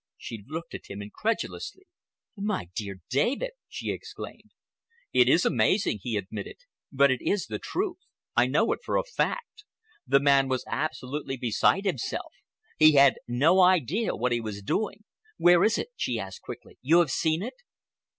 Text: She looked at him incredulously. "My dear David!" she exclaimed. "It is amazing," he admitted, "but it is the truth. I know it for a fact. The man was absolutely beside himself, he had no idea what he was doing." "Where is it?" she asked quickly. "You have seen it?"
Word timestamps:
She 0.17 0.43
looked 0.47 0.73
at 0.73 0.87
him 0.87 0.99
incredulously. 0.99 1.85
"My 2.35 2.69
dear 2.73 3.01
David!" 3.11 3.51
she 3.69 3.91
exclaimed. 3.91 4.49
"It 5.13 5.29
is 5.29 5.45
amazing," 5.45 5.99
he 6.01 6.17
admitted, 6.17 6.55
"but 6.91 7.11
it 7.11 7.21
is 7.21 7.45
the 7.45 7.59
truth. 7.59 7.99
I 8.35 8.47
know 8.47 8.71
it 8.71 8.79
for 8.83 8.97
a 8.97 9.03
fact. 9.03 9.63
The 10.07 10.19
man 10.19 10.47
was 10.47 10.63
absolutely 10.65 11.37
beside 11.37 11.85
himself, 11.85 12.33
he 12.79 12.93
had 12.93 13.19
no 13.27 13.61
idea 13.61 14.15
what 14.15 14.31
he 14.31 14.41
was 14.41 14.63
doing." 14.63 15.03
"Where 15.37 15.63
is 15.63 15.77
it?" 15.77 15.89
she 15.95 16.17
asked 16.19 16.41
quickly. 16.41 16.79
"You 16.81 16.97
have 16.97 17.11
seen 17.11 17.43
it?" 17.43 17.61